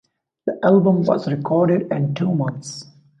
[0.47, 2.87] The album was recorded in two months.